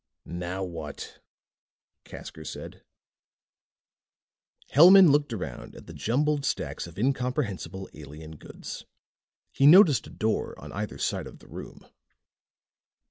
"Now 0.25 0.63
what?" 0.63 1.19
Casker 2.05 2.43
said. 2.43 2.83
Hellman 4.71 5.11
looked 5.11 5.31
around 5.31 5.75
at 5.75 5.85
the 5.85 5.93
jumbled 5.93 6.43
stacks 6.43 6.87
of 6.87 6.97
incomprehensible 6.97 7.87
alien 7.93 8.37
goods. 8.37 8.85
He 9.53 9.67
noticed 9.67 10.07
a 10.07 10.09
door 10.09 10.57
on 10.59 10.71
either 10.71 10.97
side 10.97 11.27
of 11.27 11.37
the 11.37 11.47
room. 11.47 11.85